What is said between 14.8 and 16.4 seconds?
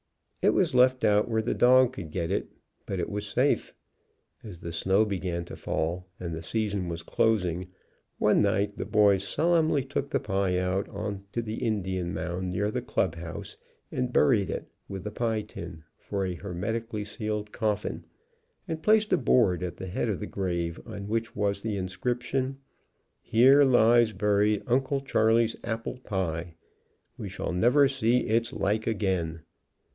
with the pie tin for a